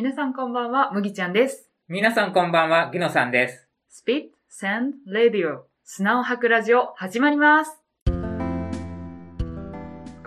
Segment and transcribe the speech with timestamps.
[0.00, 1.72] 皆さんこんばんは、麦ちゃんです。
[1.88, 3.66] 皆さんこんばんは、ギノさんです。
[3.90, 7.82] Spit, Sand, Radio 砂を吐くラジオ始まります。
[8.06, 8.12] こ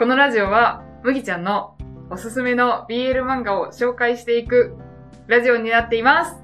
[0.05, 1.77] のラジオは、麦ちゃんの
[2.09, 4.75] おすすめの BL 漫画を紹介していく
[5.27, 6.35] ラジオになっています。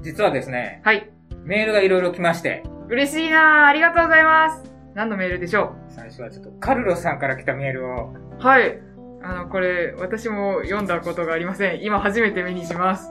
[0.00, 1.10] 実はですね、はい。
[1.44, 3.66] メールがいろいろ来まして、嬉しいなぁ。
[3.66, 4.64] ありがとうございます。
[4.94, 8.80] 何のメールでしょ最初はちょっとカルロスさんから来たメールを、うはい。
[9.22, 11.82] あの、これ、私も読んだことがありません。
[11.82, 13.10] 今初めて目にします。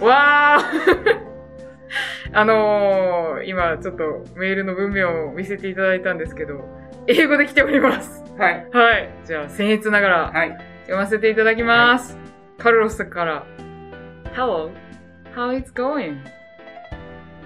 [0.00, 1.24] わー
[2.32, 6.64] あのー、今ちょっとメールの文面を見せていただいたんですけど、
[7.06, 8.24] 英語で来ております。
[8.36, 9.08] はい、はい。
[9.24, 10.50] じゃあ、僭越ながらはい、
[10.82, 12.18] 読ませていただきます。
[12.58, 13.46] カルロスから。
[14.34, 14.70] Hello,
[15.34, 16.18] how is going?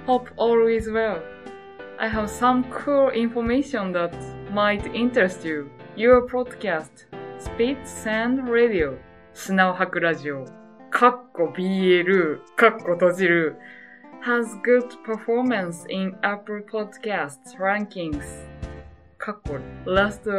[0.06, 1.20] Hope all is well.
[1.98, 4.15] I have some cool information that
[4.54, 5.68] might interest you.
[5.96, 7.06] Your podcast,
[7.39, 8.98] Spit Sand Radio,
[9.34, 10.45] 砂を吐くラジオ、
[10.89, 13.57] カッコ BL、カッコ閉じる、
[14.23, 18.23] has good performance in Apple Podcasts rankings.
[19.18, 19.59] カッコ
[19.90, 20.29] last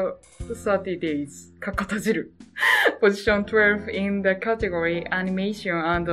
[0.41, 2.33] 30 days, カッコ閉じる。
[3.03, 6.11] Position 12 in the category animation and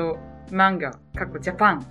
[0.52, 1.81] manga, カッコ Japan,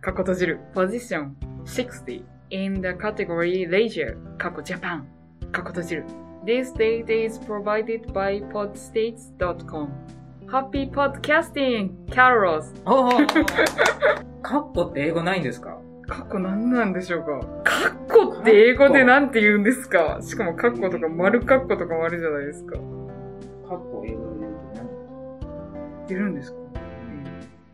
[0.00, 0.60] カッコ閉じる。
[0.74, 1.32] Position
[1.64, 5.04] 60 in the category leisure, カッコ Japan,
[5.52, 6.04] カッコ閉じる。
[6.47, 9.91] This data is provided by podstates.com.
[10.49, 12.71] Happy podcasting, Carlos!
[12.85, 13.45] お ー
[14.41, 15.77] カッコって英語ないんですか？
[16.07, 17.41] カッコ何なんでしょうか？
[17.65, 20.19] カッコって英語でなんて言うんですか？
[20.21, 22.77] しかもカッコとか丸カッコとかもあるじゃないですか。
[23.67, 26.57] カッコ英語で言うといるんですか、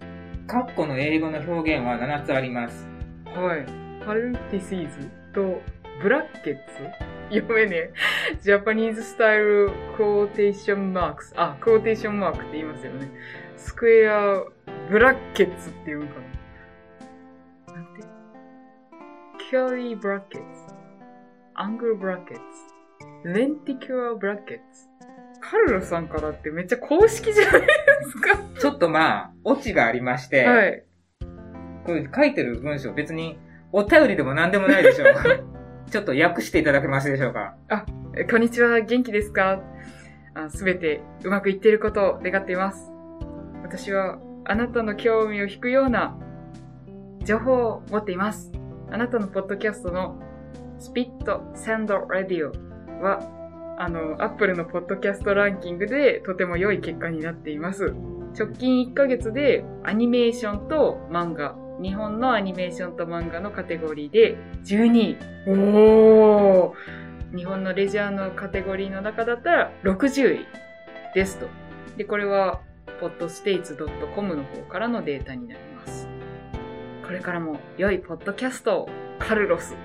[0.01, 2.87] 何カッコの英語の表現は7つあります。
[3.35, 3.65] はい。
[4.03, 5.61] parentheses と
[6.01, 7.12] brackets？
[7.39, 7.93] 読めねえ。
[8.41, 11.33] Japanese style quotation marks。
[11.35, 13.11] あ、 quotation mark って言いますよね。
[13.57, 16.15] square brackets って言うんか
[17.67, 17.75] な。
[17.75, 18.01] なんて？
[19.49, 20.73] curly brackets。
[21.55, 22.41] angle brackets。
[23.25, 24.87] lenticular brackets。
[25.39, 27.67] カルロさんからってめっちゃ公式じゃないで
[28.11, 28.39] すか。
[28.59, 30.83] ちょっとまあ、オチがありまして、はい。
[31.85, 33.37] これ書いてる文章別に
[33.73, 35.52] お便りでも何でもないでしょう。
[35.91, 37.55] ちょっと訳していただけますでしょうか？
[38.15, 39.61] えこんにちは、元気ですか？
[40.49, 42.91] すべてうまくいっていることを願っています。
[43.63, 46.17] 私はあなたの興味を引くような
[47.23, 48.51] 情報を持っています。
[48.91, 50.19] あなたのポッドキャストの
[50.79, 52.51] スピットサンドラディオ
[53.03, 53.19] は、
[53.79, 57.93] あの、アップルのポッドキャストランキングでとても良い結果になっています。
[58.37, 65.17] 直近1ヶ月でアニメーションと漫画、日本のアニメーションと漫画のカテゴリーで12位。
[65.47, 67.03] おー
[67.35, 70.45] 日本のレジャーのカテゴリーの中だったら60位
[71.15, 71.47] ですと。
[71.97, 72.61] で、これは
[73.01, 76.07] podstates.com の方からのデータになります。
[77.05, 79.75] これからも良いポッドキャストをカルロス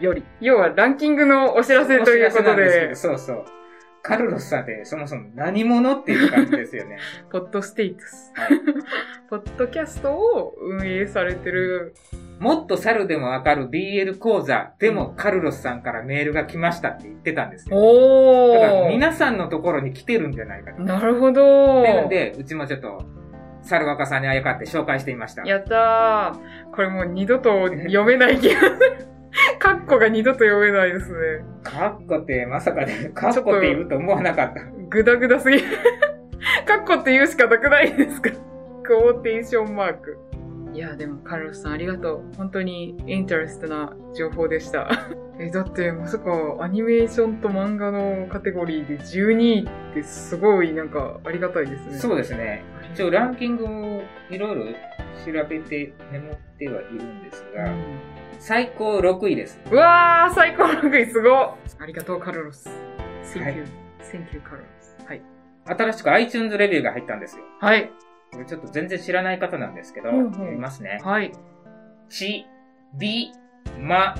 [0.00, 0.22] より。
[0.40, 3.44] 要はランキングのお知らせということでど、そうそう。
[4.02, 6.98] カルロスさんってそもそも何者っていう感じですよね。
[7.30, 8.32] ポッドステイツス。
[8.34, 8.48] はい
[9.30, 11.94] ポッドキャストを運営されてる、
[12.38, 17.76] もっと猿でもわかる BL 講座でもカルロスさんからメールが来ましたって言ってたんですよ。
[17.76, 20.82] おだからー皆さんのところに来てるんじゃないかと。
[20.82, 23.02] なるほどなので、うちもちょっと、
[23.62, 25.44] 猿若さんにあやかって紹介してみました。
[25.44, 26.74] やったー。
[26.74, 29.11] これもう二度と読めない気がする。
[29.62, 31.18] カッコが二度と読めないですね。
[31.62, 34.60] カッコってまさかで、カッコって言うと思わなかった。
[34.90, 35.62] グダグダすぎる。
[36.66, 38.30] カッコって言うしかなくないですか？
[38.82, 40.18] クォーテーションマーク。
[40.74, 42.22] いや、でも、カルロスさんありがとう。
[42.36, 44.88] 本当にインタレストな情報でした。
[45.38, 51.92] え、だって、まさか、アニメーションと漫画のカテゴリーで12位ってすごい、なんか、ありがたいですね。
[51.98, 52.64] そうですね。
[52.94, 54.64] 一応ランキングをいろいろ
[55.24, 59.60] 調べてメモってはいるんですが、うん最高6位です。
[59.70, 62.68] うわー、最高6位すごっありがとう、カルロス。
[63.22, 63.64] Thank はい you.
[64.00, 64.96] Thank you, カルロス。
[65.06, 65.22] はい。
[65.64, 67.44] 新しく iTunes レビューが入ったんですよ。
[67.60, 67.88] はい。
[68.32, 71.00] これちょっと全然知らない方なんですけど、うんうん読みますね。
[71.04, 71.30] はい。
[72.08, 72.44] ち、
[72.98, 73.30] び、
[73.78, 74.16] ま、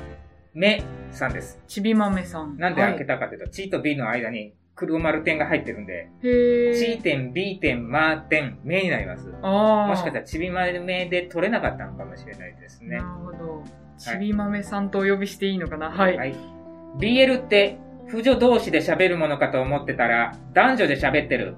[0.55, 1.61] めさんです。
[1.67, 2.57] ちびまめさん。
[2.59, 6.97] なんで開けた、たかというと、ちと B の間に黒丸点が入ってるんで、へー。
[6.97, 9.27] ち点、B 点、ま点、めになります。
[9.27, 13.09] もしかしたらちびまめで取れなかったのかもしれないですねなる。
[13.09, 13.65] ほど。
[13.99, 15.91] ちびまめさんとお呼びしていいのかな？
[15.91, 16.17] はい。
[16.17, 16.35] はい。
[16.99, 17.79] BL って、
[18.09, 21.55] 婦女同士で喋るものかと思ってたら、男女で喋ってる。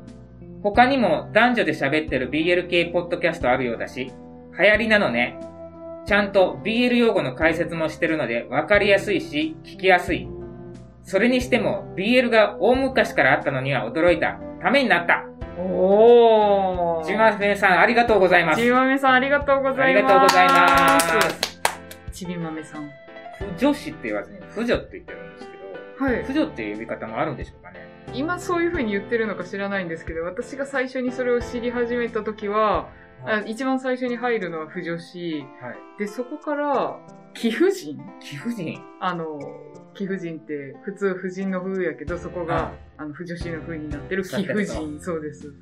[0.63, 4.13] 他にも男女で喋ってる BL 系ポッドキャストあるようだし、
[4.59, 5.39] 流行りなのね。
[6.07, 10.29] ちゃんと BL 用語の解説もしてるので分かりやすいし、聞きやすい。
[11.05, 14.39] それにしても BL が大昔からあったのには驚いた。
[14.61, 15.27] ためになった。
[15.59, 17.05] おー。
[17.05, 18.65] ちびまめさん、ありがとうございますち。
[18.65, 19.83] びまめさん、ありがとうございます。
[19.83, 21.61] ありがとうございます。
[22.11, 22.91] ちびまめさん。
[23.39, 25.57] 不女子って言わずに、不女って言ってるんですけ
[25.99, 26.25] ど、はい。
[26.25, 27.87] 不女っていう呼び方もあるんでしょうかね。
[28.15, 32.89] 今そういう風に言ってるのか知らないんですけど、私が最初にそれを知り始めた時は、
[33.27, 35.41] あ一番最初に入るのは不女子。
[35.61, 35.99] はい。
[35.99, 36.97] で、そこから、
[37.35, 38.81] 貴婦人貴婦人。
[39.01, 39.39] あの、
[39.95, 45.01] 貴婦人って普通婦人の風やけど、そこが、あの、不女子の風になってる貴婦人。
[45.01, 45.53] そうです。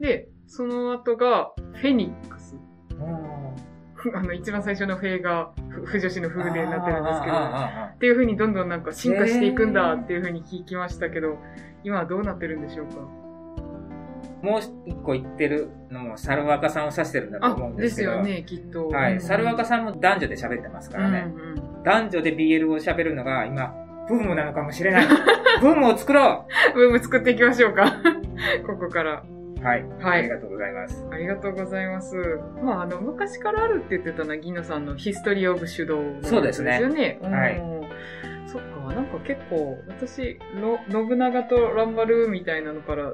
[0.00, 2.56] で、その後が、フェニックス。
[4.14, 11.38] あの、一番最初のフェが、ふ不女子の風でなってるんですけど、あっていう風にどんどんなんか進化していくんだっていう風に聞きましたけど、
[11.84, 13.20] 今はどうなってるんでしょうか？
[14.42, 18.12] もう一個言ってるのも、サルワカさんを指してるんだとあ思うん、でですすけど。
[18.12, 18.88] よね、きっと。
[18.88, 19.20] はい。
[19.20, 21.32] サルワカささんも男女で喋ってますからね。
[21.34, 21.82] うんうん。
[21.82, 23.74] 男女で BL を喋るのが今、
[24.10, 25.06] ブームなのかもしれない。
[25.62, 27.92] ブームを作ろブーム作っていきましょうか。
[28.66, 29.22] ここから。
[29.60, 29.84] うはい。
[30.00, 31.06] はいありがとうございます。
[31.12, 32.16] ありがとうございます。
[32.62, 37.18] まあ、あの、昔からあるって言ってたのは、ギノさんのヒストリー・オブ・手動のやつそうですねよね。
[37.22, 37.80] はいうん
[38.46, 43.12] そっか、なんか結構、私、の、信長とランバルみたいなのから、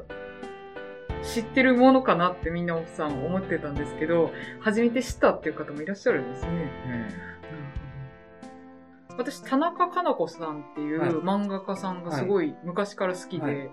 [1.22, 6.70] 知ってるものかなってみんな奥さん思ってたんですけど、初めて知ったっていう方もいらっしゃるんですね。
[9.18, 13.70] 私、田中かな子さんっていはいう漫画家さんがすごい昔から好きで、はい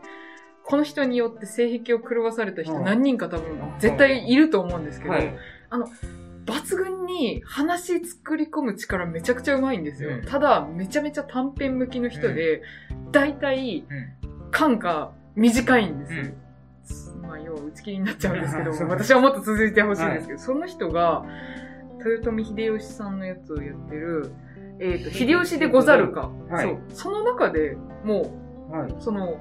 [0.65, 5.35] この人によって性癖を狂わされた人うん何人か多分うん絶対いると思うんですけど、はい。
[6.45, 10.15] 抜群に話作り込む力めちゃくちゃうまいんですよ。
[10.15, 12.61] うんただ、めちゃめちゃ短編向きの人で、
[13.11, 13.85] 大体、
[14.23, 14.49] うん。
[14.51, 16.23] 感が短いんですよ。
[17.23, 21.25] まあ、要は打ち切りになっちゃうんですけど、私はもっと続いてほしいんですけど、その人が、
[22.05, 24.31] 豊臣秀吉さんのやつをやってる、
[24.79, 26.31] えっ、と、秀吉でござるか。
[26.49, 26.77] はいそう。
[26.89, 28.91] その中でもはい。
[28.91, 29.37] う、その、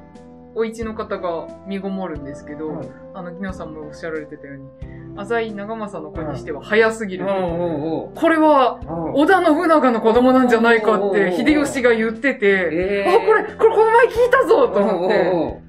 [0.54, 4.68] お市の方が身ごもるんですけど、はいあの、ギノさんもおっしゃられてたように、
[5.16, 7.24] 浅井長政の子にしては早すぎる。
[7.26, 8.80] これは、
[9.14, 15.60] 織田信長の子供なんじゃないかって、秀吉が言ってて、えーあ、これ、これこの前聞いたぞと思って、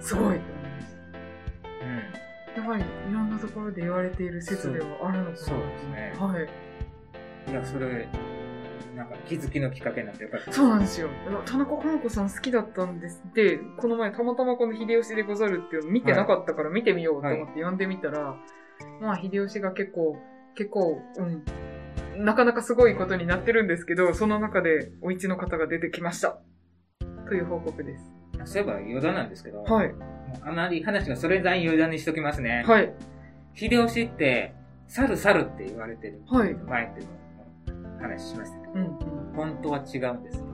[0.00, 0.96] すごいと思います。
[2.56, 5.36] うんやはり、いろんなところで言われている説ではあるのかな。
[5.36, 7.50] そうですねはい。
[7.50, 8.08] いや、それ、
[8.96, 10.52] なんか気づきのきっかけになってよかった。
[10.52, 11.08] そうなんですよ。
[11.46, 13.22] 田中かな子さん好きだったんです。
[13.34, 18.36] で、この前たまたまこの秀吉でござるっていうの見てなかったから見てみようと思って読んでみたら、
[19.00, 20.16] まあ秀吉が結構、
[20.54, 26.38] 結構、うん、なかなかすごいことになってるんですけど、その中でお市の方が出てきました。
[27.26, 28.12] という報告です。
[28.44, 29.94] そういえば余談なんですけど、はい。
[30.42, 32.64] あまり話がそれなり余談にしときますね。
[32.66, 32.92] はい。
[33.54, 34.54] 秀吉って、
[34.86, 36.22] 猿猿って言われてる。
[36.26, 37.23] はい前っていうのを
[38.04, 38.98] 話しましたけど、うん、うん。
[39.34, 40.44] 本当は違うんです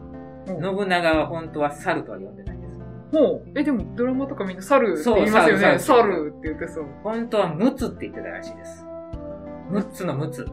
[0.46, 2.80] 信長は本当は猿とは呼んでないんです。
[3.12, 3.48] ほう。
[3.54, 5.78] え、でもドラマとかみんな猿って言いますよね。
[5.78, 6.86] そう猿猿って言ってそう。
[7.04, 8.86] 本当は陸奥って言ってたらしいです。
[9.70, 10.48] 六つの陸奥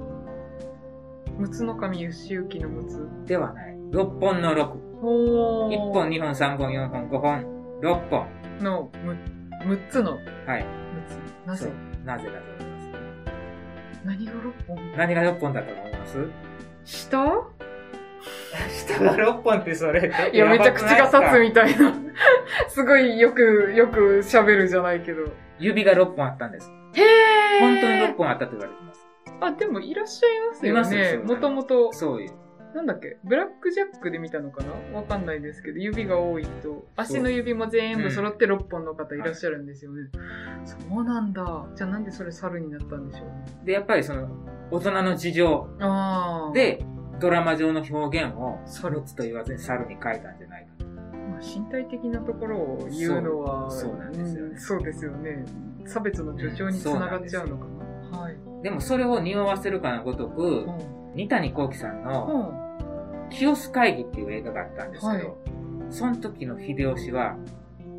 [1.39, 3.07] 六つの神義行の六つ。
[3.25, 3.77] ではない。
[3.91, 4.77] 六本の六。
[5.01, 5.73] ほー。
[5.73, 7.45] 一本、二本、三本、四本、五本、
[7.81, 8.27] 六本。
[8.59, 9.15] の、む、
[9.69, 10.65] 六つのはい。
[10.65, 10.67] 六
[11.07, 11.47] つ。
[11.47, 11.71] なぜ？
[12.05, 12.87] なぜだと思います？
[14.03, 14.77] 何が六本？
[14.97, 16.27] 何が六本だと思います？
[16.87, 17.43] 下
[18.87, 20.09] 下が六本ってそれ。
[20.33, 21.93] いや、めちゃ口が立つみたいな。
[22.69, 25.23] すごいよく、よく喋るじゃないけど。
[25.59, 26.71] 指が六本あったんです。
[26.93, 29.07] へー本当に六本あったと言われてます。
[29.41, 31.17] あ、でもいらっしゃいますよいますよね。
[31.25, 32.31] もともと、そういう。
[32.77, 34.97] なんだっけ、ブラックジャックで見たのかな？
[34.99, 40.09] わかんないですけど、指が多いと、足の指も全部揃って6本の方いらっしゃるんですよね。
[40.63, 41.65] そうなんだ。
[41.75, 43.45] じゃあなんでそれ猿になったんでしょうね？
[43.65, 44.29] で、やっぱりその、
[44.69, 46.85] 大人の事情ああ。、で、
[47.19, 50.85] ドラマ上の表現を、猿と言わずに猿に書いたんじゃないかと。
[50.85, 55.45] まあ、身体的なところを言うのは、そうそうなんですよねうんそうですよね。
[55.85, 57.65] 差別の助長につながっちゃうのか
[58.11, 58.19] な？
[58.19, 58.37] はい。
[58.61, 60.97] でもそれを匂わせるかのごとく、うん。
[61.15, 62.66] 二谷幸喜さんの、うん
[63.29, 65.57] 清須会議っていう映画があったんですけど、はい
[65.89, 67.37] その時の秀吉は、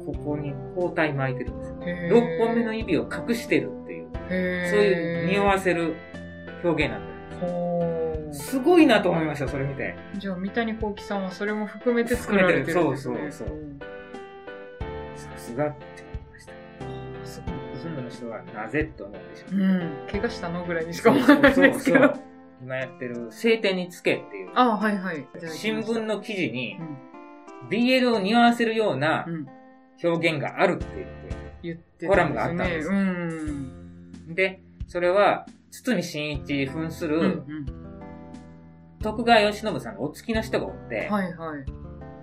[0.04, 1.76] ここに包帯巻いてるんですよ。
[1.82, 4.08] へー六本目の指を隠してるっていう、
[4.70, 5.94] そういう匂わせる
[6.64, 7.52] 表現なんだよ。
[7.52, 9.96] ほーすごいなと思いました、それ見て。
[10.18, 12.84] じゃあ、三谷幸喜さんはそれも含めて作られてるんですね。
[12.84, 13.78] そうそうそうん
[15.16, 16.52] さすがって思いました。
[17.24, 19.90] すほとんどの人はなぜって思うでしょごいうん。
[20.10, 21.64] 怪我したのぐらいにしか思わないんですけど。
[21.64, 22.27] そうそうそう
[22.60, 25.26] 今やってる晴天につけっていう、あはいはい。
[25.54, 27.68] 新聞の記事にうん。
[27.68, 29.46] BL を匂わせるようなうん。
[30.02, 32.90] 表現があるって言って、言ってコラムがあったんです。
[34.32, 37.66] で、それは、堤真一扮するん。
[39.02, 41.64] 徳川慶喜さんがお付きの人がおって、はいはい。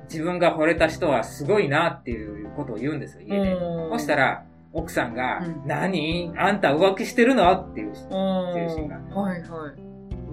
[0.09, 3.57] 自分が惚れた人はすごいなっていうことを言うんですよ、家で。
[3.91, 6.33] そしたら、奥さんが、うん何？
[6.37, 7.51] あんた浮気してるの？
[7.51, 9.19] っていう、あ精神があ。
[9.19, 9.73] はいは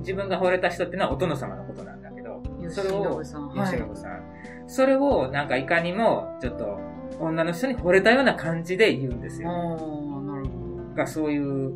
[0.02, 2.70] 自分が惚れた人っていうのはお殿様のことなんだけど、い。
[2.70, 4.22] それを、吉信さん。
[4.66, 6.78] それを、なんかいかにも、ちょっと、
[7.20, 9.60] 女の人に惚れたような感じで言うんですああ、よ。
[10.22, 11.74] なるほが、そういう、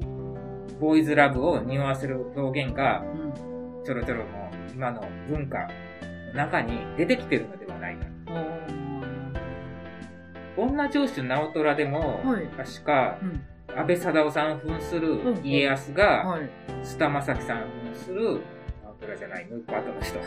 [0.81, 3.23] ボーイズラブを匂わせる表現が、ど。
[3.23, 3.85] うん。
[3.85, 5.69] ちょろちょろの今の文化
[6.33, 8.07] の中に出てきてるのではないか。
[8.29, 8.67] あ
[10.57, 13.41] 女上司の直虎でも、はい確かあ、、うん。
[13.75, 16.51] 安倍貞夫さん扮するうん家康が、はい。
[16.83, 18.41] 菅田将暉さん扮する、
[18.85, 20.19] 直虎じゃない、もう一個後の人。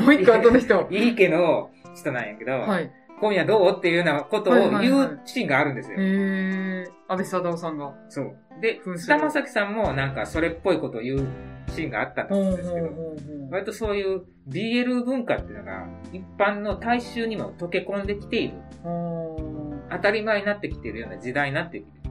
[0.00, 0.88] もう一個後の人。
[0.90, 2.90] いい家の人なんやけど、はい。
[3.20, 3.78] 今夜どう？
[3.78, 5.96] っていうようなことをはいはいはい言うシーンがあるんですよ。
[5.98, 6.90] へえ。
[7.08, 7.94] 安倍貞夫さんが。
[8.08, 8.36] そう。
[8.60, 11.26] で、菅田将暉さんもなんかそれっぽいことを言う
[11.68, 12.88] シーンがあったと思うんですけど。
[13.50, 22.01] 割とそういう BL 文化っていうのが一般の大衆にも溶け込んできている、あ当たり前になってきているような時代になってきて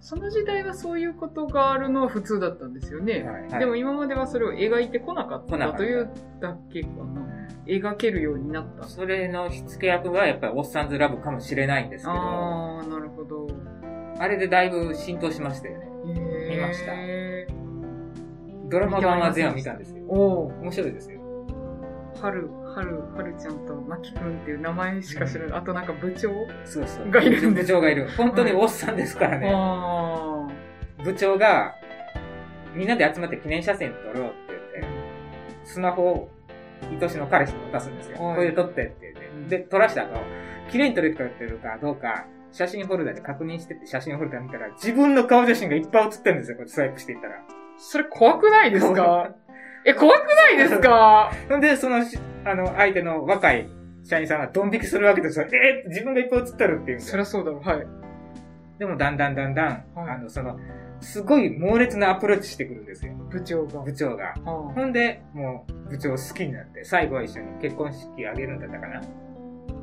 [0.00, 3.22] その時代はそういうことがあるのは普通だったんですよね。
[3.22, 3.32] な。
[3.32, 7.30] はいでも今まではそれを描いてこなかったたというだけかな。
[7.66, 8.88] 描けるようになった。
[8.88, 13.46] それの火付け役がやっぱりオッサンズラブかもしれないんですけど、あああ、なるほど。
[14.26, 15.86] れでだいぶ浸透しましたよね。
[16.04, 16.92] 見見ました
[18.70, 20.04] ドラマ版は全話見たんですよ。
[20.08, 20.46] おお。
[20.62, 21.20] 面白いですよ。
[22.22, 25.58] はる、はる、はるちゃんとまきくんっていう名前しか知らない。
[25.58, 26.30] あとなんか部長？
[26.64, 27.10] そうそう。
[27.10, 28.08] がいるんです部長がいる。
[28.16, 29.50] 本当にオッサンですからね。
[29.54, 30.46] あ
[31.04, 31.74] 部長が、
[32.74, 34.84] みんなで集まって記念写真撮ろうって言って、
[35.64, 36.30] スマホを
[37.00, 38.22] 愛しの彼氏に渡すんですよ。
[38.22, 39.58] はいこれで撮ってって言って。
[39.58, 40.20] で、撮らした後、
[40.70, 46.56] 綺麗に撮れてるかどうか、写真フォルダで確認してって写真フォルダ見たら、自分の顔写真がいっぱい写ってるんですよ。
[46.56, 47.34] これスワイプしていったら。
[47.78, 49.30] それ怖くないですか？
[49.86, 51.32] え、怖くないですか？
[51.60, 53.68] で、そのし、あの、相手の若い
[54.02, 55.46] 社員さんがドン引きするわけですよ。
[55.52, 57.86] えー自分がいっぱい写ってるっていうそりゃそうだろ、はい。
[58.78, 60.58] でも、だんだんだんだん、はいあの、その、
[61.00, 63.14] すごい猛烈なアプローチしてくるんですよ。
[63.30, 63.80] 部長が。
[63.80, 64.34] 部長が。
[64.36, 69.00] あほんで、もう、部長好きになって、最後は一緒に結婚式あげるんだったかな。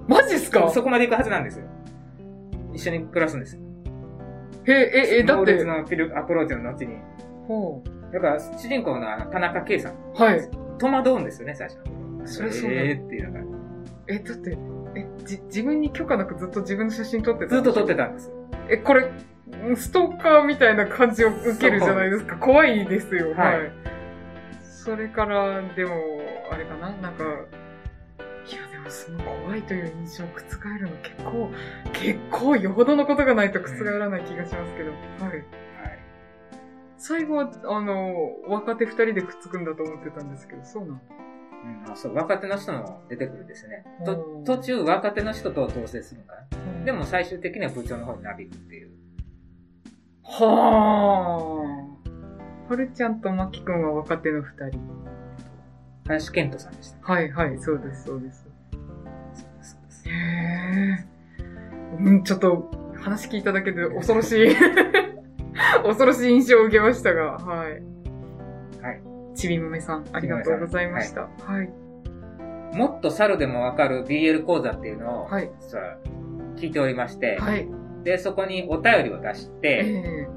[0.07, 0.69] マジっすか？
[0.69, 1.65] そこまで行くはずなんですよ。
[2.73, 3.61] 一緒に暮らすんですよ。
[4.67, 5.65] え、え、え、だっ猛烈て。
[5.65, 6.95] なアプローチの後に。
[7.47, 7.83] ほ
[8.13, 9.93] だから、主人公のあの、田中圭さん。
[9.93, 9.95] う。
[10.13, 10.49] はい。
[10.77, 11.77] 戸惑うんですよね、最初。
[12.27, 13.57] そりゃそうだえーっていうのが。
[14.07, 14.57] え、だって、
[14.95, 18.05] え、じ、自分に許可なくずっと自分の写真撮ってたずっと撮ってた。
[18.05, 18.35] たんですよ。
[18.69, 19.11] え、これ、
[19.75, 22.35] ストーカーみたいな感じを受けるじゃないですか。
[22.37, 23.31] 怖いですよ。
[23.31, 23.71] はいはい。
[24.61, 25.95] それから、でも、
[26.51, 26.91] あれかな？
[26.91, 27.27] なんか、い
[28.55, 31.49] や、でもその怖いという印象を覆るの結構、
[31.91, 34.91] 結構よほどのことがないと覆らない気がしますけど。
[34.91, 35.31] はい。
[35.31, 35.45] はい。
[36.97, 38.13] 最後は、あの、
[38.47, 41.01] 若手二人でくっつくんだと思ってたんですけど、そうなんだ。
[41.85, 43.83] うん、あそう、若手の人も出てくるんですね。
[44.05, 46.85] とうん途中、若手の人と同棲するのかな。
[46.85, 48.91] でも、も最終的には部長の方になびくっていう。
[50.23, 51.87] は
[52.69, 52.69] あ。
[52.69, 54.79] はるちゃんとまきくんは若手の二人。
[56.07, 57.13] 林健人さんでした。
[57.13, 58.45] はいはい、そうです、そうです。
[59.33, 60.09] そうです、そうです。
[60.09, 61.05] へえ。
[61.99, 64.55] うん、ちょっと、話聞いただけで恐ろしい、
[65.83, 67.83] 恐ろしい印象を受けましたが、はい。
[69.37, 69.41] はい。
[69.41, 71.21] ちびもめさん、ありがとうございました。
[71.21, 71.69] はい。
[72.75, 75.51] もっと猿でもわかる BL 講座っていうのを、はい。
[75.61, 75.97] 実は
[76.55, 77.67] 聞いておりまして、はい。
[78.03, 80.27] で、そこにお便りを出しえてえ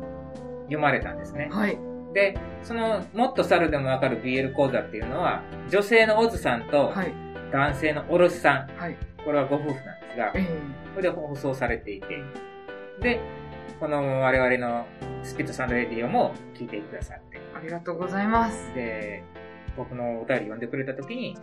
[0.64, 1.49] 読まれたんですね。
[1.50, 1.78] はい。
[2.12, 7.30] で、その、もっと猿でもわかる BL 講座っていうのは、女性のオズさんとはい。
[7.52, 8.97] 男性のおろしさん、はい。
[9.25, 10.47] これはご夫婦なんですがえ、え
[10.95, 12.07] これで放送されていて、
[13.00, 13.21] で、
[13.80, 14.87] この我々の
[15.23, 18.75] スピットサンドレディオも聞いてくださって、ありがとうございます。
[18.75, 19.23] で、
[19.76, 21.37] 僕のお便り読んでくれた時に、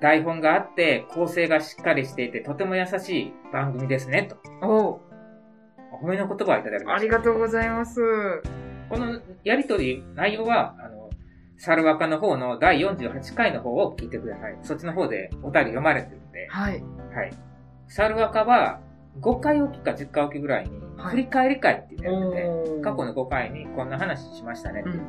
[0.00, 4.36] 台本があって、構成がしっかりしていて、とても優しい番組ですね、と。
[4.62, 5.00] おう
[5.92, 7.04] お褒めの言葉をいただきまあした。
[7.04, 8.00] りがとうございます。
[8.88, 11.10] このやりとり、内容は、あの、
[11.58, 14.58] サルワカの方の第48回の方を聞いてください。
[14.62, 16.82] そっちの方でお便り読まれてるんで、はい。
[17.14, 17.32] はい。
[17.86, 18.80] サルワカは、
[19.20, 25.04] 5回おきか10回おきぐらいに、はい振り返り会っていうのをやってて、過去の5回にこんな話しましたねってうんいうう。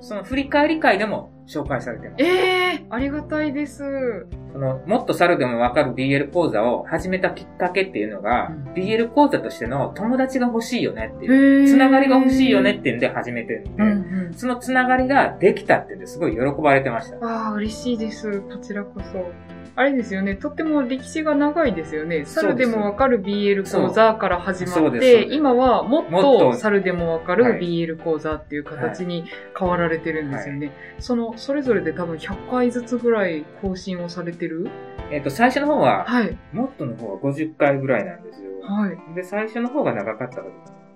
[0.00, 2.22] その振り返り会でも紹介されてます。
[2.22, 4.28] ええありがたいです。
[4.52, 13.88] その、もっと猿でもわかる BL 講座を始めたきっかけっていうのが、うん BL 講座としての友達が欲しいよねっていう、つながりが欲しいよねっていうんで始めてるんで、うん
[14.26, 14.34] うん。
[14.34, 17.16] そのつながりができたっていうんですごい喜ばれてました。
[17.26, 18.40] ああ、嬉しいです。
[18.42, 19.26] こちらこそ。
[19.76, 22.24] あれですよね、とっても歴史が長いですよね。
[22.24, 29.24] 猿でもわかる BL 講座から始まって、今はもっとと猿でもわかるはい BL 講座っていう形に
[29.58, 30.70] 変わられてるんですよね。
[31.00, 34.68] その、それぞれで多分100回ずつぐらい更新をされてる？
[35.10, 36.38] えっ、と、最初の方は、はい。
[36.52, 38.50] もっとの方は50回ぐらいなんですよ。
[38.62, 39.14] はい。
[39.14, 40.46] で、最初の方が長かったわ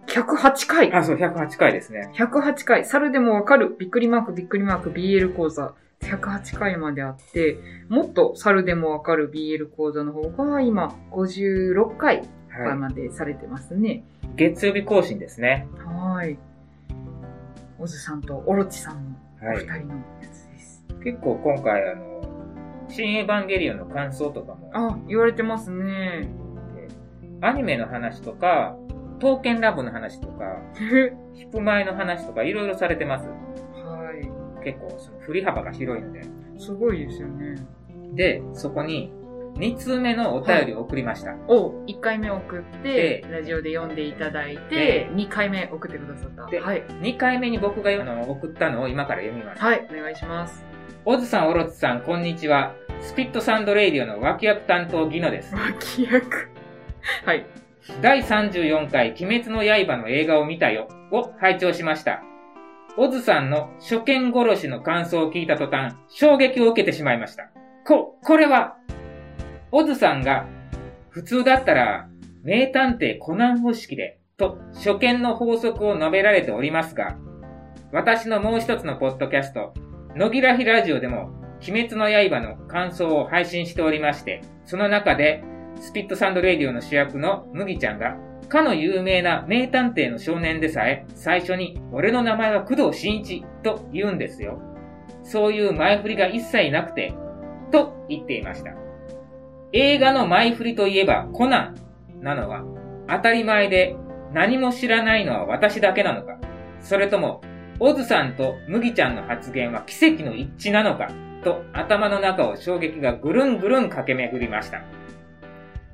[0.06, 0.92] 108回。
[0.92, 2.10] あ、そう、108回ですね。
[2.14, 2.84] 108回。
[2.84, 3.76] 猿でもわかる。
[3.78, 5.74] びっくりマーク、びっくりマーク、BL 講座。
[6.00, 12.22] 108回まであって、もっと猿でもわかる BL 講座の方が今56回
[12.66, 13.90] はまでされてますね。
[13.90, 14.02] い。
[14.36, 15.68] 月曜日更新ですね。
[15.84, 16.38] はい。
[17.78, 19.58] オズさんとオロチさんのおはい。
[19.58, 20.84] 二人のやつです。
[21.04, 22.18] 結構今回あの、
[22.88, 26.28] 新エヴァンゲリオンの感想とかも、あ、言われてますね。
[27.40, 28.76] アニメの話とか、
[29.20, 30.56] 刀剣ラボの話とか、
[31.34, 33.28] ヒップマイの話とかいろいろされてます。
[34.72, 36.20] は結構その振り幅が広いんで。
[36.20, 36.22] い。
[36.60, 37.56] すごいですよね。
[38.14, 39.12] で、そこに
[39.56, 41.34] 2通目のお便りを送りました。
[41.48, 46.46] を1回目送ってで、ラジオで読んでいただいでて、2回目送ってくださった。
[46.46, 46.82] ではい。
[46.82, 49.62] 2回目に僕があの送ったのを今から読みます。
[49.62, 50.64] はい、お願いします。
[51.04, 52.74] オズさん、オロツさん、こんにちは。
[53.00, 55.54] スピットサンドレイディオの脇役担当ギノです。
[55.54, 56.48] 脇役。
[57.24, 57.46] はい。
[58.02, 62.22] 第34回鬼滅の刃の映画を見たよを拝聴しました。
[63.00, 67.44] オズさんの初見殺しの感想を聞いた途端、衝撃を受けてしまいました。
[67.86, 68.76] こ、これは、
[69.70, 70.46] オズさんが
[71.08, 72.08] 普通だったら
[72.42, 77.16] 名探偵コナン方式でと初見の法則を述べられておりますが、
[77.92, 79.74] 私のもう一つのポッドキャスト、
[80.16, 81.30] 野木らひラジオでも
[81.62, 85.44] 鬼滅の刃の感想を配信しておりまして、その中で
[85.80, 88.16] スピットサンドレイディオの主役の麦ちゃんが、
[88.48, 94.60] かの有名な名探偵の少年でさえ、最初に、俺の名前は工藤新一と言うんですよ。
[95.22, 97.12] そういう前振りが一切なくて、
[97.70, 98.72] と言っていました。
[99.72, 101.74] 映画の前振りといえばコナ
[102.18, 102.64] ンなのは
[103.06, 103.96] 当たり前で
[104.32, 106.38] 何も知らないのは私だけなのか、
[106.80, 107.40] それとも、
[107.80, 111.08] オズさんと麦ちゃんの発言は奇跡の一致なのか、
[111.44, 114.82] と頭の中を衝撃がぐるんぐるん駆け巡りました。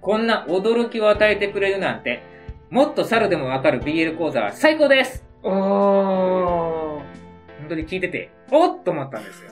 [0.05, 2.23] こんな驚きを与えてくれるなんて、
[2.69, 5.53] もっと猿でもわかる BL 講座は最高ですおー。
[7.61, 9.51] 本当に聞いてて、おっと思ったんですよ。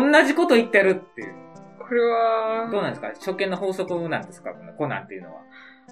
[0.00, 1.43] 同じこと言ってるっていう。
[1.86, 3.08] これは、どうなんですか？
[3.08, 4.50] 初見の法則なんですか？
[4.52, 5.40] このコナンっていうのは。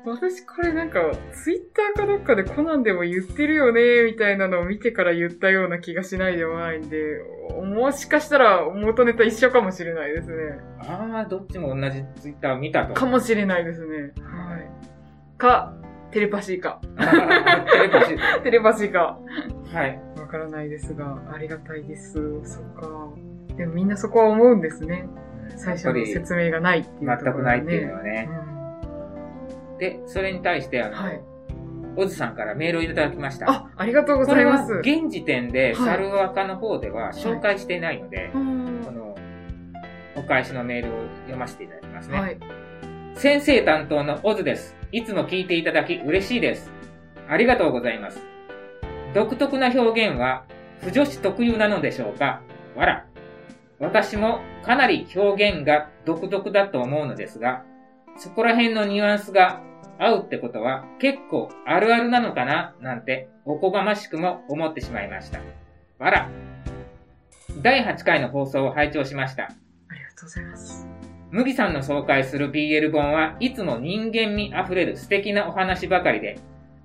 [0.07, 1.01] 私これなんか、
[1.33, 1.59] ツイッ
[1.95, 6.99] ターかどっかでコナンでも言ってるよね、みたいなのを見てから言ったような気がしないでもないんで、
[7.77, 10.35] もしかしたら元ネタ一緒かもしれないですね。
[10.81, 12.95] ああ、どっちも同じツイッターを見たと。
[12.95, 14.13] かもしれないですね。
[14.25, 15.39] はい。
[15.39, 15.75] か、
[16.11, 16.81] テレパシーか。
[16.97, 19.19] テレパシー テレパシーか。
[19.73, 20.01] はい。
[20.19, 22.15] わからないですが、ありがたいです。
[22.45, 23.11] そっか。
[23.57, 25.07] でもみんなそこは思うんですね。
[25.57, 27.43] 最初の説明がないっていうところ、ね。
[27.43, 28.29] 全くないっていうのはね。
[28.47, 28.53] うん
[29.79, 31.21] で、それに対して、あの、はい。
[31.97, 33.51] オズさんからメールをいただきました。
[33.51, 34.75] あ、ありがとうございます。
[34.75, 39.17] 現時点で、はい猿若の方では紹介していないので、うんこの、
[40.15, 42.21] お返しのメールを読ませていただきますね。
[42.21, 42.39] はい。
[43.15, 44.77] 先生担当のオズです。
[44.93, 46.73] いつも聞いていただき嬉しいです。
[47.29, 48.23] ありがとうございます。
[49.15, 50.45] 独特な表現は、
[50.81, 52.41] 不女子特有なのでしょうか？
[52.77, 53.07] わら。
[53.83, 57.65] 私もかなり表現が独特だと思うのですが、
[58.17, 59.61] そこら辺のニュアンスが
[59.99, 65.41] 合うってことは結構あるあるなのかななんておこがましくも思ってしまいました。
[65.99, 66.31] わら。
[67.61, 69.45] 第8回の放送を拝聴しました。
[69.45, 69.49] あ
[69.95, 70.89] りがとうございます。
[71.33, 76.39] 麦さんの紹介する BL 本はいつも人間味あふれる素敵なお話ばかりで、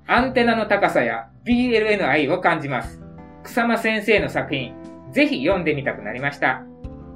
[0.08, 3.00] アンテナの高さや BL への愛を感じます。
[3.44, 4.74] 草間先生の作品、
[5.12, 6.64] ぜひ読んでみたくなりました。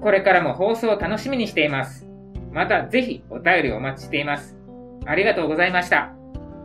[0.02, 2.08] これからも放送を楽しみにしています。
[2.52, 4.56] またぜひお便りをお待ちしています。
[5.06, 6.12] ありがとうございました。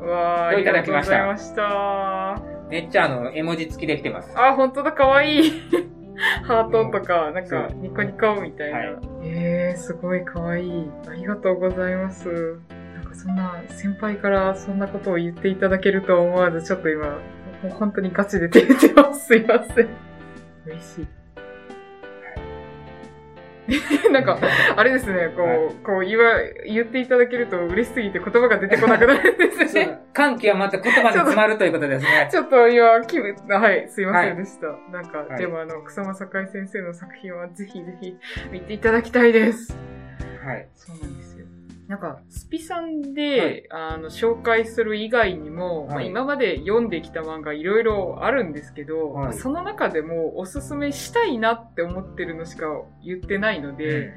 [0.00, 1.10] うわー、あいりがとうごただきました？
[1.12, 2.42] ざいました。
[2.70, 4.32] めっちゃあの、絵文字付きできてます。
[4.36, 5.50] あ、本当だ、かわいい。
[6.44, 8.78] ハートとか、なんかニコニコみたいな。
[8.78, 10.90] はいえー、すごいかわいい。
[11.08, 12.58] ありがとうございます。
[12.94, 17.12] なんかそんな、先輩からそんなことを言っていただけるとは思わず、ちょっと今、も
[17.66, 19.26] う本当にガチで照れてます。
[19.26, 19.88] すいません。
[20.66, 21.06] 嬉しい。
[24.12, 24.38] なんか、
[24.76, 26.24] あれですね、こう、はいこう言わ、
[26.66, 30.00] 言っていただけると嬉しすぎて言葉が出てこなくなるんですね。
[30.12, 32.28] 歓喜はまた言葉に詰まるということですね。
[32.30, 34.66] ちょっと今、気分、はい、すいませんでした。
[34.90, 38.16] なんか、はいでもあの、草間坂井先生の作品はぜひぜひ
[38.50, 39.76] 見ていただきたいです。
[40.44, 40.68] はい。
[40.74, 41.15] そうなんですよ。
[41.88, 49.34] なんか、スピさんで、あの、紹介する以外にも、まあはい今まで読んできた漫画いろいろあるんですけど、はい。
[49.34, 52.66] その中でもおすすめしたいなって思ってるのしか
[53.04, 54.12] 言ってないので、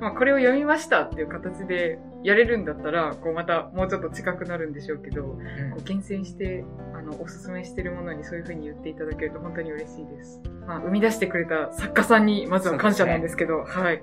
[0.00, 5.70] まあ、これを読みましたっていう形でやれるんだったら、こう、またもうちょっと近くなるんでしょうけど、うん。
[5.70, 10.40] こう厳選して、あの、おすすめしてるものにそういう風に言っていただけると本当に嬉しいです。
[10.66, 14.02] まあ、生み出してくれた作家さんに、まずは感謝なんですけど、はい。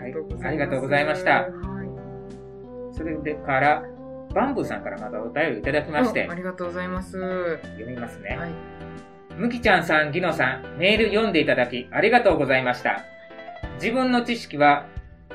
[0.00, 0.14] はい
[0.46, 2.96] ありがとうございましたはい。
[2.96, 3.82] それでから、
[4.34, 7.12] バンブーさんからまたお便りいただきましてああ、りがとうございます。
[7.62, 8.36] 読みますね。
[8.36, 8.50] はい。
[9.36, 13.04] むきちゃんさん、ぎのさん、メール読んでいただきありがとうございました。
[13.74, 14.86] 自分の知識は、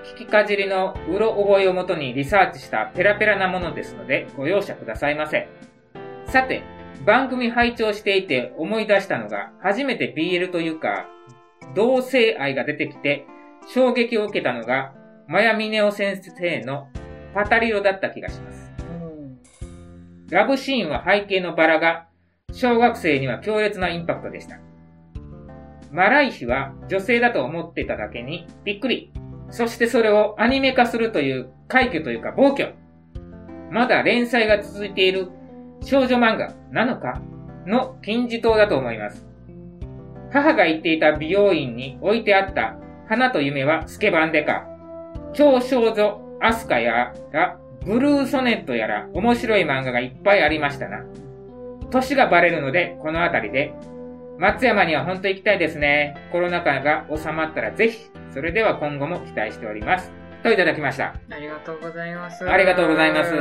[0.04, 5.48] 聞きかじりのうろ覚えをもとにリサーチしたペラペラなものですので、ご容赦くださいませ。
[6.28, 6.62] さて、
[7.06, 11.08] 番組拝聴していて思い出したのが、初めて BL というか、
[11.76, 13.26] 同性愛が出てきて、
[13.68, 14.94] 衝撃を受けたのが、
[15.28, 16.88] マヤミネオ先生の
[17.34, 18.72] パタリロだった気がします。
[20.30, 22.08] ラブシーンは背景のバラが、
[22.52, 24.60] 小学生には強烈なインパクトでした。
[25.92, 29.12] マライヒは女性だと思ってただけにびっくり。
[29.50, 32.74] そしてそれをアニメ化するという快挙というか暴挙。
[33.72, 35.30] まだ連載が続いている
[35.82, 37.22] 少女漫画なのか？
[37.66, 39.26] の金字塔だと思います。
[40.32, 44.66] 母が言っていた美容院に置いてあった花と夢はスケバンデカ。
[45.34, 51.04] 超少女アスカやらブルーソネットやら面白い漫画がいっぱいありましたな。
[51.92, 53.74] 年がバレるので、この辺りで。
[54.38, 56.18] 松山には本当行きたいですね。
[56.32, 58.10] コロナ禍が収まったらぜひ。
[58.34, 60.12] それでは今後も期待しております。
[60.44, 61.16] といただきました。
[61.30, 62.50] ありがとうございます。
[62.50, 63.32] ありがとうございます。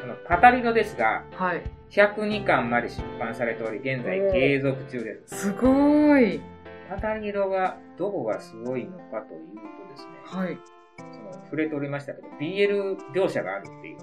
[0.00, 1.62] このパタリロですが、はい。
[1.90, 5.50] 102巻まで出版されており、現在継続中です。
[5.50, 6.40] すごい。
[6.88, 10.58] パタリロがどこがすごいのかというとですね、はい。
[10.98, 13.98] その触れておりましたけど、BL 描写があるっていう。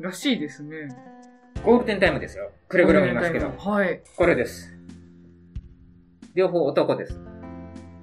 [0.00, 0.88] らしいですね。
[1.64, 2.50] ゴールデンタイムですよ。
[2.68, 3.52] くれぐれも言いますけど。
[3.56, 4.02] はい。
[4.16, 4.76] これです。
[6.34, 7.20] 両方男です。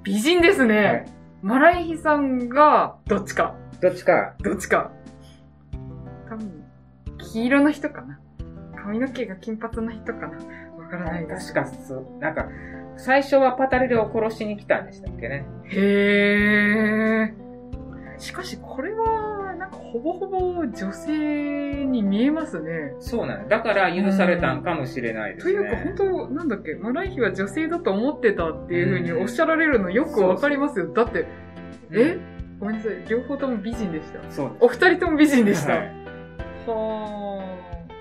[0.04, 0.86] 美人ですね。
[0.86, 3.54] はいマライヒさんが、どっちか。
[3.82, 4.94] どっちか、どっちか。
[6.30, 6.64] 多分、
[7.18, 8.18] 黄色の人かな。
[8.82, 10.38] 髪の毛が金髪の人かな。
[10.78, 11.54] わからないです。
[11.54, 12.48] 確かそう、なんか、
[12.98, 15.46] 最初はパタリロを殺しに来たんでしたっけね。
[15.66, 18.20] へー。
[18.20, 22.94] しかし、これは、なんか、ほぼほぼ女性に見えますね。
[23.00, 23.58] そうなんだ。
[23.58, 25.54] だから許されたんかもしれないですね。
[25.54, 30.94] というか、本当なんだっけ、マライヒは女性だと思ってたっていうふうにおっしゃられるのよくわかりますよ。
[30.94, 31.28] だって、うん
[32.00, 32.18] え？
[32.60, 32.92] ごめんなさい。
[33.10, 34.20] 両方とも美人でした。
[34.32, 34.52] そう。
[34.62, 35.74] お二人とも美人でした。
[35.74, 36.04] ははい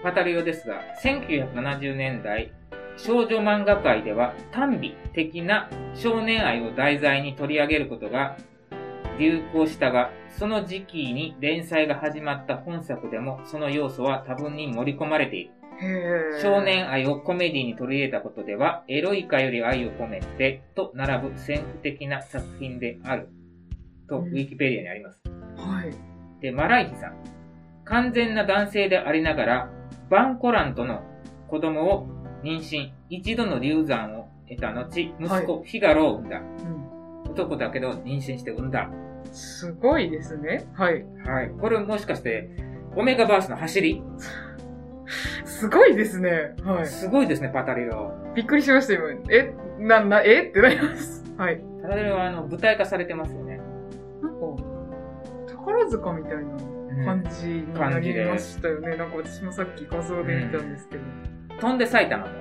[0.02, 2.52] パタリロですが、1970年代、
[2.96, 8.36] 少女漫画界では短美的な少年愛を題材に取り上げることが
[9.18, 15.50] 流行したが、その時期に連載が始まった本作でもその要素は多分に盛り込まれている。
[16.40, 23.28] 少年愛をコメディに取り入れたことでは、エロイカより愛を込めてと並ぶ先駆的な作品である。
[24.08, 25.20] と、うんウィキペディアにあります。
[25.56, 25.92] はい。
[26.40, 27.14] で、マライヒさん。
[27.84, 29.70] 完全な男性でありながら、
[30.08, 31.02] バンコランとの
[31.48, 32.06] 子供を
[32.42, 36.38] 妊娠、一度の流産を得た後、息子、はいフィガロを産んだ。
[36.38, 36.40] う
[37.28, 37.30] ん。
[37.32, 38.90] 男だけど妊娠して産んだ。
[39.32, 40.66] すごいですね。
[40.74, 41.04] はい。
[41.24, 41.50] はい。
[41.60, 42.50] これもしかして、
[42.94, 44.02] オメガバースの走り、
[45.44, 46.54] すごいですね。
[46.64, 46.86] はい。
[46.86, 48.12] すごいですね、パタリロ。
[48.34, 49.04] びっくりしました、今。
[49.30, 50.48] え、な、な、え？
[50.48, 51.24] ってなります。
[51.38, 51.62] はい。
[51.82, 53.60] パタリロはあの舞台化されてますよね。
[54.20, 54.40] なんか、
[55.48, 58.96] 宝塚みたいな感じになりましたよね。
[58.96, 61.02] なんか私もさっき画像で見たんですけど。
[61.62, 62.32] 飛んで埼玉の。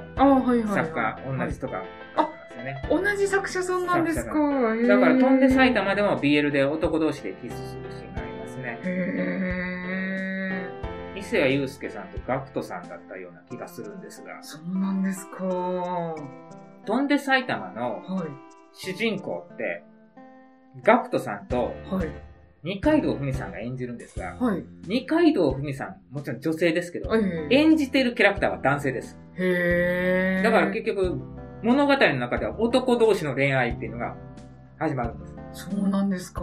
[0.74, 1.84] 作家、同じ人が
[2.16, 2.82] 書いてますよね。
[2.90, 4.34] 同じ作者さんなんですか？
[4.34, 8.80] だから飛んで埼玉でも BL で男同士でキスするシーンがありますね。
[8.84, 10.72] へ
[11.16, 15.46] 伊勢谷友介さんとガクトさんだったような気がするんですがー。、そうなんですか。
[15.46, 16.16] は
[16.88, 18.28] 飛んで埼玉のい。
[18.74, 19.84] 主人公って、
[20.82, 22.10] ガクトさんとはい。
[22.64, 24.64] 二階堂ふみさんが演じるんですが、はい。
[24.88, 29.20] 二階堂ふみさん、もちろん女性ですけど、え演じてるキャラクターは男性です。
[29.36, 30.44] へー。
[30.44, 31.20] だから結局、
[31.64, 34.16] 物語の中では男同士の恋愛っていうのが
[34.78, 35.36] 始まるんです。
[35.70, 36.42] そうなんですか。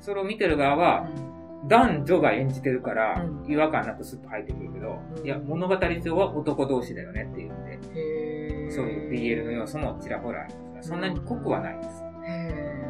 [0.00, 1.30] それを見てる側は、うん
[1.68, 8.70] 男女が演じてるからう、ん違和感なくスッと入ってくるけど、うんいや、物語上は男同士だよねっていうんで。
[8.70, 12.02] そういう BL の要素もちらほらありますが、そんなに濃くはないです。
[12.26, 12.82] へ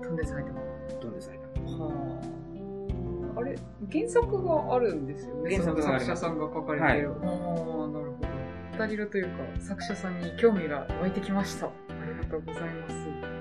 [0.00, 0.02] ー。
[0.02, 0.54] 飛んで埼玉。
[0.54, 0.60] どんで埼玉。
[0.60, 0.69] はあ。
[0.69, 0.69] あ
[3.50, 3.58] れ、
[3.92, 5.56] 原作があるんですよね。
[5.56, 7.12] 原作作者さんが書かれてる。
[7.12, 8.28] ああ、なるほど。
[8.72, 11.66] 二人色というか、作者さんに興味が湧いてきました。
[11.66, 11.70] あ
[12.06, 12.94] りがとうございます。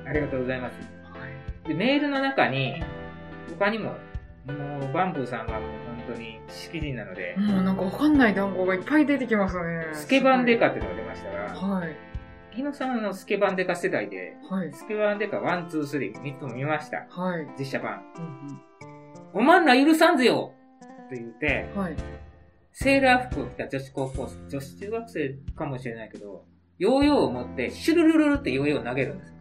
[0.06, 0.74] ありがとうございます。
[1.04, 1.28] は
[1.66, 1.68] い。
[1.68, 2.84] で、メールの中に、
[3.58, 3.92] 他にも、
[4.48, 5.70] もう、バンブーさんはもう
[6.08, 9.88] 本当に識人なので、もうなんかわかんない単語がいっぱい出てきますね。
[9.94, 11.96] スケバンデカっていうのが出ましたが、はい。
[12.56, 14.74] 木野さんのスケバンデカ世代で、はい。
[14.74, 17.06] スケバンデカ1、2、3、3つも見ました。
[17.10, 17.48] はい。
[17.58, 18.04] 実写版。
[18.18, 18.69] うん
[19.34, 20.54] おまんら許さんぜよ
[21.06, 21.96] って言って、うんはい。
[22.72, 26.46] セーラー服を着た女子高校生、女子中学生かもしれないけど、
[26.78, 29.34] ヨーヨーを持って、シュルルルルってヨーヨーを投げるんです。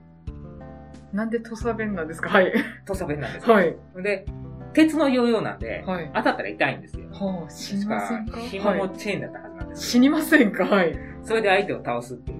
[1.12, 2.28] なんで土佐弁なんですか？
[2.28, 2.52] はい。
[2.84, 3.54] 土佐弁なんですよ。
[3.54, 3.76] はい。
[4.02, 4.26] で、
[4.74, 6.10] 鉄のヨーヨーなんで、はい。
[6.14, 7.08] 当たったら痛いんですよ。
[7.10, 8.32] はあ、死にませんか？
[8.32, 8.78] 確紐はい。
[8.78, 9.84] もチェーンだったはずなんですよ。
[9.84, 10.64] 死にませんか？
[10.64, 10.98] はい。
[11.22, 12.38] それで相手を倒すっていう。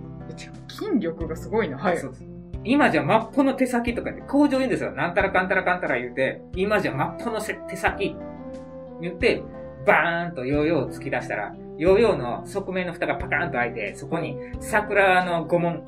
[0.69, 1.79] 筋力がすごいな。
[1.79, 1.99] はい。
[1.99, 2.21] そうです
[2.65, 4.93] 今じゃマッポの手先とかで口上言うんですよ。
[4.93, 8.17] なんたらかんたらかんたら言うて、今じゃマッポのせ手先
[9.01, 9.43] 言って、
[9.87, 15.85] バーンとヨーヨーを突き出したら、ヨーヨーの側面の蓋がパカーンと開いて、そこに桜の御紋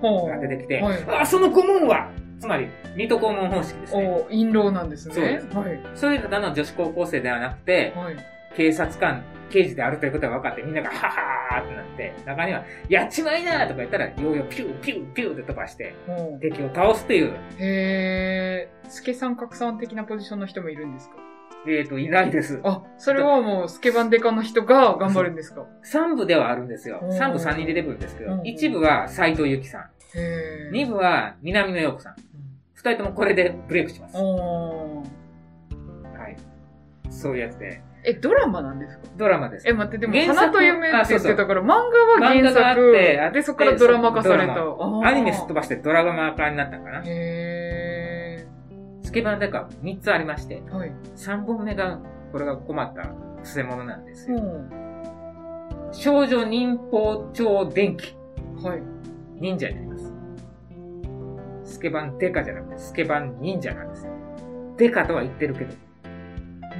[0.00, 2.10] ほうが出てきて、はいあ、その御紋は
[2.42, 4.26] つまり、水戸黄門方式ですね。
[4.28, 5.14] お印籠なんですね。
[5.14, 5.80] そうですはい。
[5.94, 8.16] それただの女子高校生ではなくて、はい。
[8.56, 15.94] 警察官、刑事であるということが分かって、みんながハハーってなって、中には、やっちまいなーとか言ったら、ヨーヨーピューピューピューって飛ばして、
[16.40, 18.90] 敵を倒すっていう、へー。
[18.90, 21.16] スケさん、格さん的なポジションの人もいるんですか？
[21.64, 22.60] えーと、いないです。
[22.64, 26.98] あ、それはもう、スケバンデカの人が頑張るんですか？3部ではあるんですよ。
[27.02, 30.76] おー3部3人出てくるんですけど、うん1部は斎藤由貴さん、へー。
[30.76, 32.14] 2部は南野陽子さん。
[32.14, 34.16] 2人ともこれでブレイクします。
[34.16, 35.04] は。
[36.28, 36.36] い。
[37.12, 37.80] そういうやつで。
[38.04, 39.04] え、ドラマなんですか？
[39.16, 39.68] ドラマです。
[39.68, 41.86] え、待って、でも、原作花と夢って言ってたから、漫画は
[42.18, 44.54] 原漫画があ作ってあってで、そこからドラマ化された。
[45.04, 47.02] アニメすっ飛ばしてドラマ化になったのかな。
[47.06, 48.46] へ
[49.02, 50.74] スケバンデカ3つありまして、ー。
[50.74, 50.92] はい。
[51.16, 52.00] 3本目が、
[52.32, 54.38] これが困った伏せ物なんですよ。
[54.38, 54.64] ほ
[55.92, 58.16] 少女忍法超電気。
[58.62, 58.66] う。
[58.66, 58.82] はい。
[59.34, 60.12] 忍者になります。
[61.74, 64.12] スケバンデカじゃなくて、スケバン忍者なんですよ。
[64.78, 65.74] デカとは言ってるけど。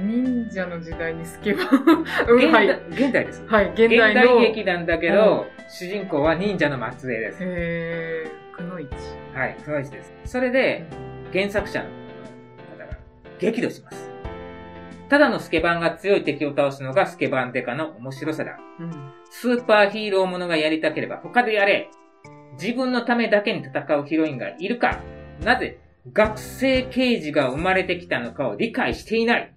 [0.03, 1.67] 忍者の時代にスケバン。
[2.27, 2.67] うん、はい。
[2.67, 3.45] 現代現代です。
[3.47, 4.21] はい、現現代の。
[4.21, 7.39] 代劇なんだけど、主人公は忍者の末裔です。
[7.41, 8.55] へー。
[8.55, 8.89] くのいち。
[9.37, 10.13] はい、その一です。
[10.25, 10.85] それで、
[11.31, 12.97] 原作者の方が
[13.39, 14.11] 激怒します。
[15.09, 18.57] ただのスケバンが強い敵を倒すのがスケバンデカの面白さだ。
[18.79, 18.91] うん。
[19.29, 21.89] スーパーヒーローものがやりたければ他でやれ。
[22.53, 24.99] 自分のためだけに戦うヒロインがいるか。
[25.43, 25.79] なぜ
[26.11, 29.53] 学生刑事が生まれてきたのかを理解していない。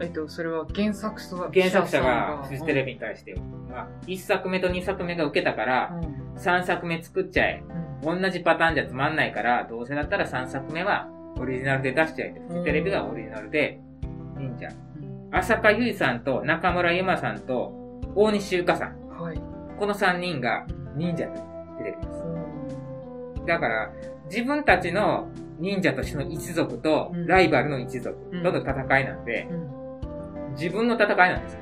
[0.00, 2.86] えっと、それは原作者が原作者がフジテレビ。
[2.88, 3.34] ビに対して、
[3.70, 6.36] まあ、1作目と2作目が受けたから、うん。
[6.36, 7.64] 3作目作っちゃえ。
[8.02, 8.20] うん。
[8.20, 11.08] 同じパターンじゃつまんないから、どうせだったら3作目は
[11.38, 12.40] オリジナルで出しちゃえって。
[12.48, 13.80] フジテレビがオリジナルで、
[14.36, 14.68] 忍者。
[15.32, 17.72] 浅香唯さんと中村ゆまさんと
[18.14, 18.96] 大西優香さん。
[18.98, 19.40] うんはい。
[19.78, 21.42] この3人が忍者と
[21.78, 22.43] 出てきます。
[23.46, 23.90] だから、
[24.26, 25.28] 自分たちの
[25.58, 30.50] 忍者としての一族とうんライバルの一族うんとの戦いなんで、うん。
[30.52, 31.58] 自分の戦いなんですよ。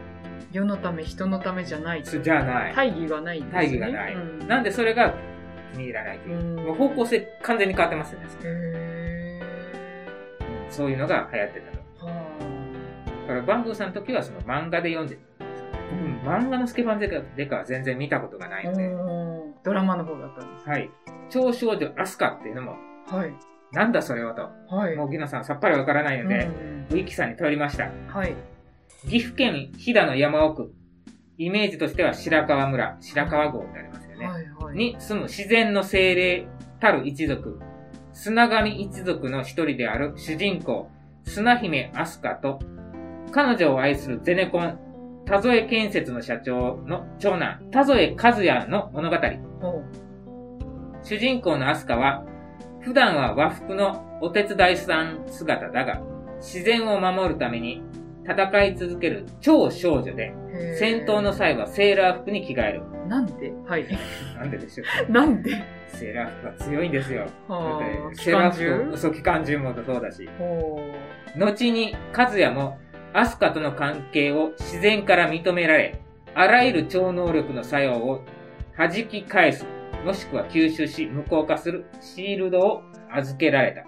[0.52, 2.02] 世のため、人のためじゃない。
[2.04, 2.74] じゃない。
[2.74, 3.58] 大義がないんですね。
[3.58, 4.14] 大義がない。
[4.14, 4.48] うん。
[4.48, 5.14] なんでそれが
[5.72, 6.42] 気に入らないというう。
[6.42, 6.56] ん。
[6.66, 8.26] もう方向性完全に変わってますよね。
[8.44, 9.40] へ
[10.68, 11.82] そういうのが流行ってたと。
[12.06, 15.64] だから、バンブーさんの時はその漫画で読んでたんです
[16.24, 18.70] 漫画のスケバンデカは全然見たことがないあ。
[18.70, 18.88] ので、
[19.64, 20.68] ドラマの方だったんです。
[20.68, 20.90] はい。
[21.30, 23.32] 超少女アスカっていうのも、はい。
[23.72, 24.50] なんだそれはと。
[24.74, 24.96] はい。
[24.96, 27.90] もうギノさんさっぱりわからないので、うんウィキさんに頼りました。
[28.08, 28.34] はい。
[29.08, 30.74] 岐阜県飛騨の山奥。
[31.38, 34.26] イメージとしては白川村、白川郷ってありますよね。
[34.26, 34.46] はい。
[34.50, 34.76] はい。
[34.76, 36.46] に住む自然の精霊
[36.80, 37.60] たる一族、
[38.12, 40.90] 砂神一族の一人である主人公、
[41.24, 42.58] 砂姫アスカと、
[43.30, 44.78] 彼女を愛するゼネコン、
[45.32, 49.16] 田添建設の社長の長男、田添和也の物語。
[51.02, 52.22] 主人公のアスカは、
[52.80, 56.02] 普段は和服のお手伝いさん姿だが、
[56.36, 57.82] 自然を守るために
[58.28, 60.34] 戦い続ける超少女で、
[60.78, 62.82] 戦闘の際はセーラー服に着替える。
[63.08, 63.54] なんで？
[63.66, 63.86] はい。
[64.38, 65.50] なんででしょう なんで？
[65.88, 67.26] セーラー服は強いんですよ。
[68.12, 70.28] セーラー服、そう、機関銃もそうだし。
[70.38, 70.78] ほ
[71.38, 72.76] 後に、和也も、
[73.14, 76.00] アスカとの関係を自然から認められ、
[76.34, 78.24] あらゆる超能力の作用を
[78.76, 79.66] 弾き返す、
[80.04, 83.84] もしくは吸収し無効化するシールドを預けられたっ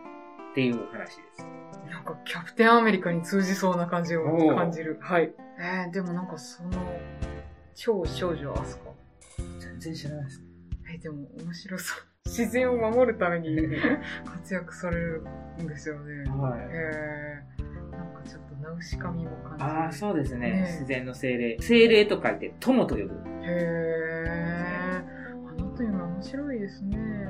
[0.55, 1.47] ていう話です。
[1.87, 1.91] う。
[1.91, 4.99] なんか、キャプテンアメリカに通じそうな感じを感じる。
[5.01, 5.33] はい。
[5.59, 6.71] えー、でもなんかその、
[7.75, 8.91] 超少女アスカ？
[9.59, 10.43] 全然知らないです。
[10.93, 12.15] えー、でも面白そう。
[12.27, 13.57] 自然を守るために
[14.25, 15.23] 活躍される
[15.63, 16.31] んですよね。
[16.31, 16.61] はい。
[16.71, 17.54] えー、
[17.97, 19.71] なんかちょっとナウシカミも感じる。
[19.71, 20.51] ああ、そうですね。
[20.51, 21.57] ね自然の精霊。
[21.61, 23.11] 精霊と書いて、友と呼ぶ。
[23.43, 25.05] へー。
[25.51, 27.29] あのというのは面白いですね。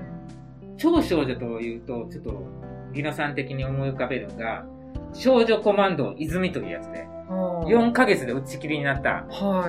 [0.77, 2.43] 超少女というと、ちょっと、
[2.93, 4.67] ギノさん的に思い浮かべるのが、
[5.13, 9.69] 少女コマンド泉というやつで、はあ4ヶ月で打ち切りになった、は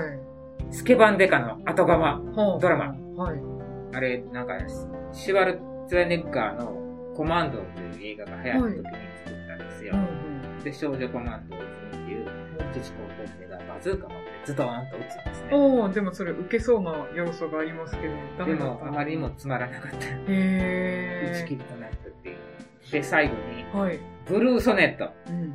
[0.72, 0.74] い。
[0.74, 2.20] スケバンデカの後釜。
[2.20, 3.24] はあドラマ。
[3.24, 3.40] はい。
[3.94, 4.54] あれ、なんか、
[5.12, 7.64] シュワルツェネッガーのコマンドと
[8.02, 8.84] いう映画が流行った時に
[9.24, 9.94] 作ったんですよ。
[9.94, 10.25] うん
[10.66, 11.60] で、少女コマンドっ
[11.92, 15.50] ていう、女子高校生がバズーカ持ってズドーンと撃つんですね。
[15.54, 19.98] おおでもそれ受けそうな要素がありますけど、ダでメだったも、あまりにもつまらなかった。
[20.28, 21.58] へ打ち切ー。
[21.60, 22.38] りとなったっていう。
[22.92, 24.00] で、最後に、はい。
[24.28, 25.14] ブルーソネット。
[25.30, 25.54] うん。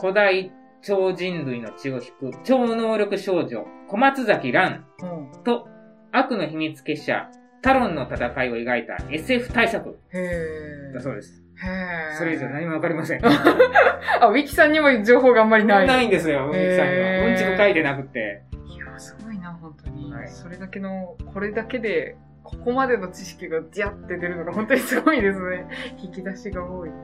[0.00, 5.06] 古代超人類の血を引く超能力少女、小松崎蘭う
[5.38, 5.42] ん。
[5.42, 5.68] と
[6.12, 7.28] 悪の秘密結社、
[7.62, 10.94] タロンの戦いを描いた SF 大作へー。
[10.94, 11.42] だそうです。
[11.64, 12.16] へー。
[12.16, 13.20] それ以上何もわかりません。
[13.24, 15.86] あ、ウィキさんにも情報があんまりない。
[15.86, 17.26] ないんですよ、うんちくさんには。
[17.26, 18.42] うんちく書いてなくて。
[18.66, 20.12] いや、すごいな、本当に。
[20.12, 25.66] はいそれだけの、これだけで、ここまでの知識がジャって出るのが本当にすごいですね。
[26.02, 26.88] 引き出しが多い。
[26.88, 26.98] はい。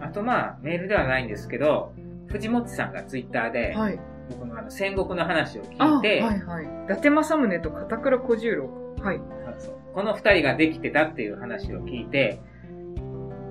[0.00, 1.92] あとまあ、メールではないんですけど、
[2.28, 3.98] 藤本さんがツイッターで、はい。
[4.30, 6.64] 僕のあの戦国の話をあ、聞いて、はいはい。
[6.64, 8.70] 伊達政宗と片倉小十郎。
[9.00, 9.18] はい。
[9.18, 12.40] そうそうこの二人ができてたっていう話を聞いて、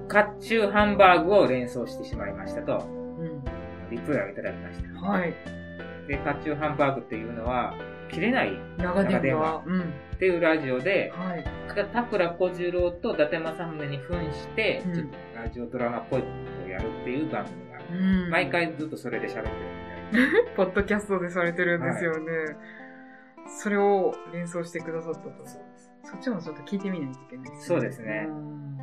[0.08, 3.44] 甲冑ハンバーグを連想してしまいましたと、うん。
[3.90, 5.00] リプライをいただきました。
[5.00, 5.34] はい。
[6.08, 7.74] で、甲冑ハンバーグっていうのは、
[8.12, 9.64] 切れない長電電話話。
[9.66, 9.82] うん。
[9.82, 11.44] っていうラジオで、はい。
[11.92, 16.28] 田倉小十郎と伊達政宗に扮して、うんちょっとラジオドラマっぽいこ
[16.62, 18.30] とをやるっていう番組が、うん。
[18.30, 18.50] 毎。
[18.50, 19.46] 回ずっとそれで喋ってる
[20.12, 22.56] みたいポッドキャストでされてるんですよね。
[23.48, 25.30] それを連想してくださったと。
[25.30, 25.36] な。
[25.36, 25.92] そうです。
[26.04, 27.66] そっちもちょっと聞いてみないといけないですね。
[27.66, 28.78] そうですねん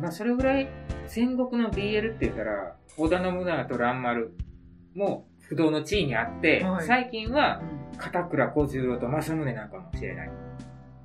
[0.00, 0.68] まあ、それぐらい、
[1.06, 4.34] 戦国の BL って言ったら、織田信長と蘭丸
[4.94, 7.60] も不動の地位にあって、はい最近は
[7.94, 10.30] う、ん片倉小十郎と政宗なんかもしれない。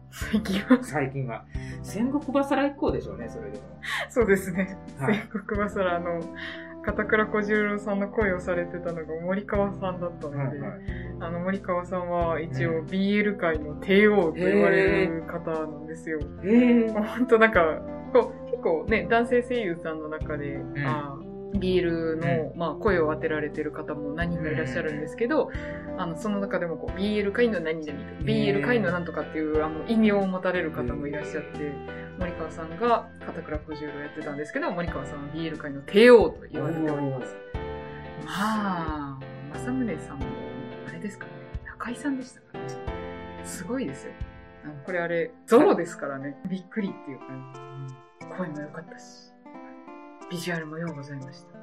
[0.10, 1.45] 最近は、最近は。
[1.84, 3.63] 戦国バサラ以降でしょうね、それでも。
[4.10, 4.78] そうですね。
[4.97, 6.21] はい戦国バサラの、
[6.84, 10.71] 片倉小十郎さんの声をされてたのが森川さんだったので、はいはい
[11.19, 16.19] あの森川さんは一応うん BL 界の帝王と言われる方なんですよ。
[16.43, 17.82] えーほんとなんか、
[18.13, 25.49] こう結構ね、男性声優さんの中で、んあー BL の、まあ、声を当てられてる方も何人かいらっしゃるんですけど、
[25.97, 31.71] あの、その中でもこう、BL 界の何々とか、BL 界のなんとかっていう、あの、異名を持たれる方もいらっしゃって、
[32.19, 37.35] 森川さんが片倉小十郎やってたんですけど、森川さんは BL 界の帝王と言われております。
[38.25, 39.19] まあ、
[39.53, 40.25] 正宗さんも、
[40.87, 42.67] あれですからね、中井さんでしたからね。
[43.43, 44.13] すごいですよ。
[44.86, 46.36] これあれ、ゾロですからね。
[46.49, 47.60] びっくりっていう感じ。
[47.62, 47.67] うん
[48.38, 49.32] 声も良かったし、
[50.30, 51.53] ビジュアルもようございました。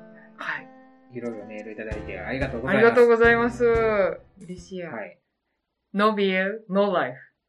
[0.42, 0.68] はい。
[1.12, 2.84] いろいろメールいただいてありがとうごあざいます。
[2.84, 3.64] りがとうございます。
[4.40, 4.90] 嬉しいや。
[4.90, 5.18] はい。
[5.92, 7.16] No beer, no life.